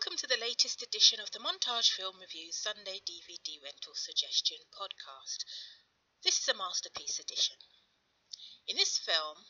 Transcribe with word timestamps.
Welcome 0.00 0.16
to 0.16 0.32
the 0.32 0.40
latest 0.40 0.80
edition 0.80 1.20
of 1.20 1.30
the 1.30 1.44
Montage 1.44 1.92
Film 1.92 2.20
Review 2.20 2.52
Sunday 2.52 3.02
DVD 3.04 3.62
Rental 3.62 3.92
Suggestion 3.92 4.56
podcast. 4.72 5.44
This 6.24 6.40
is 6.40 6.48
a 6.48 6.56
masterpiece 6.56 7.18
edition. 7.18 7.56
In 8.66 8.78
this 8.78 8.96
film, 8.96 9.44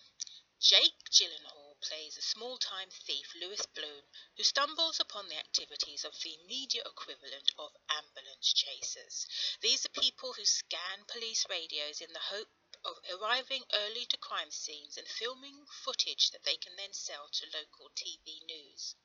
Jake 0.58 1.06
Gyllenhaal 1.08 1.78
plays 1.80 2.18
a 2.18 2.22
small 2.22 2.58
time 2.58 2.90
thief, 2.90 3.30
Louis 3.40 3.64
Bloom, 3.76 4.02
who 4.36 4.42
stumbles 4.42 4.98
upon 4.98 5.28
the 5.28 5.38
activities 5.38 6.05
of 6.05 6.18
the 6.18 6.36
media 6.48 6.82
equivalent 6.85 7.53
of 7.57 7.71
ambulance 7.89 8.53
chasers. 8.53 9.29
These 9.61 9.87
are 9.87 10.03
people 10.03 10.32
who 10.32 10.45
scan 10.45 11.05
police 11.07 11.46
radios 11.48 12.01
in 12.01 12.12
the 12.12 12.27
hope 12.27 12.51
of 12.85 12.98
arriving 13.07 13.62
early 13.73 14.05
to 14.07 14.17
crime 14.17 14.51
scenes 14.51 14.96
and 14.96 15.07
filming 15.07 15.64
footage 15.85 16.32
that 16.32 16.43
they 16.43 16.57
can 16.57 16.75
then 16.75 16.93
sell 16.93 17.29
to 17.29 17.46
local 17.57 17.93
TV 17.95 18.43
news. 18.46 18.96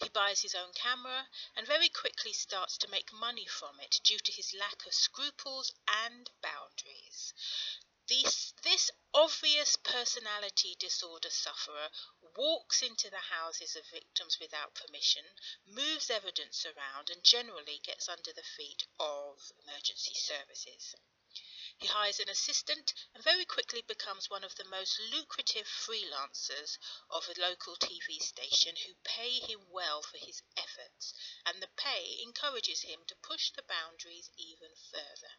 He 0.00 0.08
buys 0.10 0.42
his 0.42 0.54
own 0.54 0.72
camera 0.74 1.28
and 1.56 1.66
very 1.66 1.88
quickly 1.88 2.32
starts 2.32 2.78
to 2.78 2.88
make 2.88 3.12
money 3.12 3.46
from 3.46 3.80
it 3.80 3.98
due 4.04 4.20
to 4.20 4.30
his 4.30 4.54
lack 4.54 4.86
of 4.86 4.94
scruples 4.94 5.72
and 5.88 6.30
boundaries. 6.40 7.34
This, 8.06 8.54
this 8.62 8.90
obvious 9.12 9.74
personality 9.74 10.76
disorder 10.76 11.30
sufferer 11.30 11.90
walks 12.36 12.80
into 12.80 13.10
the 13.10 13.18
houses 13.18 13.74
of 13.74 13.86
victims 13.88 14.38
without 14.38 14.74
permission, 14.74 15.24
moves 15.66 16.10
evidence 16.10 16.64
around, 16.64 17.10
and 17.10 17.24
generally 17.24 17.80
gets 17.80 18.08
under 18.08 18.32
the 18.32 18.44
feet 18.44 18.86
of 19.00 19.52
emergency 19.64 20.14
services. 20.14 20.94
He 21.80 21.86
hires 21.86 22.18
an 22.18 22.28
assistant 22.28 22.92
and 23.14 23.22
very 23.22 23.44
quickly 23.44 23.82
becomes 23.82 24.28
one 24.28 24.42
of 24.42 24.56
the 24.56 24.64
most 24.64 24.98
lucrative 24.98 25.68
freelancers 25.68 26.76
of 27.08 27.28
a 27.28 27.40
local 27.40 27.76
TV 27.76 28.20
station 28.20 28.74
who 28.74 28.96
pay 29.04 29.38
him 29.38 29.70
well 29.70 30.02
for 30.02 30.18
his 30.18 30.42
efforts, 30.56 31.14
and 31.46 31.62
the 31.62 31.68
pay 31.76 32.18
encourages 32.20 32.82
him 32.82 33.04
to 33.06 33.14
push 33.14 33.52
the 33.52 33.62
boundaries 33.62 34.28
even 34.36 34.74
further. 34.90 35.34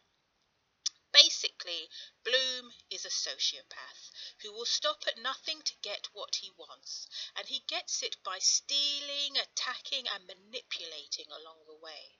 Basically, 1.12 1.90
Bloom 2.24 2.72
is 2.88 3.04
a 3.04 3.10
sociopath 3.10 4.10
who 4.40 4.50
will 4.50 4.64
stop 4.64 5.06
at 5.06 5.18
nothing 5.18 5.60
to 5.64 5.74
get 5.82 6.06
what 6.14 6.36
he 6.36 6.50
wants, 6.52 7.06
and 7.36 7.48
he 7.48 7.60
gets 7.66 8.02
it 8.02 8.16
by 8.22 8.38
stealing, 8.38 9.36
attacking, 9.36 10.08
and 10.08 10.26
manipulating 10.26 11.30
along 11.30 11.66
the 11.66 11.76
way. 11.76 12.16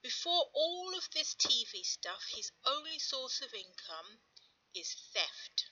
Before 0.00 0.48
all 0.54 0.94
of 0.96 1.10
this 1.10 1.34
TV 1.34 1.84
stuff, 1.84 2.24
his 2.28 2.52
only 2.64 3.00
source 3.00 3.40
of 3.42 3.52
income 3.52 4.22
is 4.72 4.94
theft. 5.12 5.70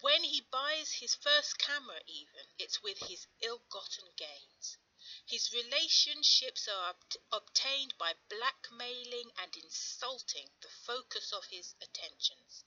When 0.00 0.24
he 0.24 0.42
buys 0.42 0.92
his 0.92 1.14
first 1.14 1.56
camera, 1.58 2.02
even, 2.06 2.46
it's 2.58 2.82
with 2.82 2.98
his 2.98 3.26
ill 3.40 3.60
gotten 3.70 4.12
gains. 4.14 4.76
His 5.24 5.52
relationships 5.52 6.68
are 6.68 6.90
ob- 6.90 7.16
obtained 7.32 7.96
by 7.96 8.14
blackmailing 8.28 9.32
and 9.38 9.56
insulting 9.56 10.50
the 10.60 10.68
focus 10.68 11.32
of 11.32 11.46
his 11.46 11.74
attentions, 11.80 12.62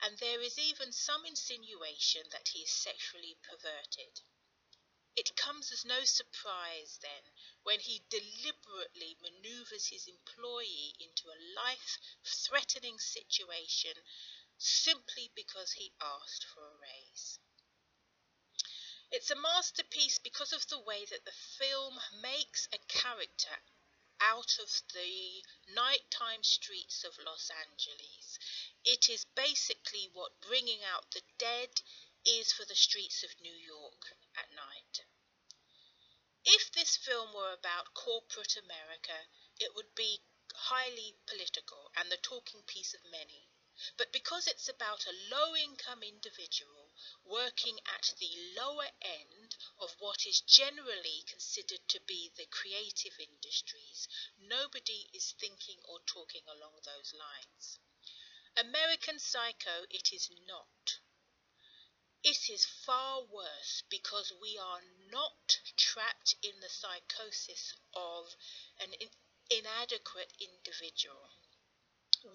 and 0.00 0.16
there 0.18 0.40
is 0.40 0.58
even 0.58 0.92
some 0.92 1.26
insinuation 1.26 2.28
that 2.30 2.48
he 2.48 2.62
is 2.62 2.70
sexually 2.70 3.36
perverted. 3.42 4.20
It 5.14 5.36
comes 5.36 5.70
as 5.70 5.84
no 5.84 6.04
surprise, 6.04 6.98
then, 7.02 7.30
when 7.64 7.80
he 7.80 8.06
deliberately 8.08 9.18
maneuvers 9.20 9.88
his 9.88 10.08
employee 10.08 10.94
into 10.98 11.30
a 11.30 11.52
life 11.54 11.98
threatening 12.24 12.98
situation 12.98 13.92
simply 14.56 15.30
because 15.34 15.72
he 15.72 15.92
asked 16.00 16.44
for 16.44 16.66
a 16.66 16.78
raise. 16.78 17.38
It's 19.10 19.30
a 19.30 19.36
masterpiece 19.36 20.16
because 20.16 20.54
of 20.54 20.66
the 20.68 20.78
way 20.78 21.04
that 21.04 21.26
the 21.26 21.32
film 21.32 22.00
makes 22.22 22.66
a 22.72 22.78
character 22.78 23.58
out 24.18 24.58
of 24.58 24.82
the 24.94 25.44
nighttime 25.74 26.42
streets 26.42 27.04
of 27.04 27.18
Los 27.18 27.50
Angeles. 27.50 28.38
It 28.84 29.10
is 29.10 29.26
basically 29.34 30.08
what 30.12 30.40
bringing 30.40 30.82
out 30.84 31.10
the 31.10 31.22
dead 31.36 31.82
is 32.24 32.52
for 32.52 32.64
the 32.64 32.74
streets 32.74 33.22
of 33.22 33.40
New 33.40 33.54
York 33.54 34.16
at 34.36 34.52
night. 34.54 35.04
If 36.44 36.72
this 36.72 36.96
film 36.96 37.32
were 37.34 37.52
about 37.52 37.94
corporate 37.94 38.56
America, 38.56 39.28
it 39.58 39.74
would 39.74 39.94
be 39.94 40.22
highly 40.54 41.16
political 41.26 41.90
and 41.96 42.10
the 42.10 42.16
talking 42.16 42.62
piece 42.62 42.94
of 42.94 43.04
many. 43.04 43.48
But 43.96 44.12
because 44.12 44.46
it's 44.46 44.68
about 44.68 45.06
a 45.06 45.34
low 45.34 45.56
income 45.56 46.02
individual 46.02 46.92
working 47.24 47.80
at 47.86 48.14
the 48.18 48.54
lower 48.56 48.90
end 49.00 49.56
of 49.78 49.96
what 49.98 50.26
is 50.26 50.40
generally 50.40 51.24
considered 51.26 51.88
to 51.88 52.00
be 52.00 52.30
the 52.36 52.46
creative 52.46 53.18
industries, 53.18 54.06
nobody 54.38 55.10
is 55.12 55.32
thinking 55.32 55.80
or 55.84 56.00
talking 56.06 56.42
along 56.46 56.82
those 56.84 57.12
lines. 57.12 57.78
American 58.56 59.18
Psycho, 59.18 59.86
it 59.90 60.12
is 60.12 60.30
not. 60.46 61.00
It 62.24 62.48
is 62.48 62.64
far 62.64 63.22
worse 63.22 63.82
because 63.88 64.32
we 64.40 64.56
are 64.56 64.80
not 65.10 65.58
trapped 65.76 66.36
in 66.40 66.60
the 66.60 66.68
psychosis 66.68 67.74
of 67.94 68.36
an 68.78 68.92
in- 68.92 69.10
inadequate 69.50 70.32
individual. 70.38 71.30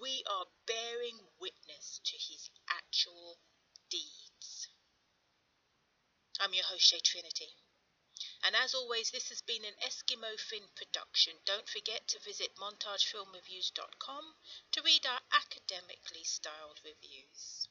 We 0.02 0.26
are 0.26 0.48
bearing 0.66 1.32
witness 1.40 2.02
to 2.04 2.18
his 2.18 2.50
actual 2.70 3.40
deeds. 3.90 4.68
I'm 6.38 6.54
your 6.54 6.66
host, 6.66 6.84
Shay 6.84 7.00
Trinity. 7.00 7.56
And 8.44 8.58
as 8.58 8.74
always, 8.76 9.12
this 9.12 9.30
has 9.30 9.42
been 9.42 9.64
an 9.64 9.76
Eskimo 9.78 10.38
Fin 10.38 10.68
production. 10.76 11.40
Don't 11.46 11.70
forget 11.70 12.10
to 12.10 12.20
visit 12.20 12.58
montagefilmreviews.com 12.58 14.36
to 14.74 14.82
read 14.82 15.06
our 15.06 15.22
academically 15.32 16.26
styled 16.26 16.82
reviews. 16.84 17.70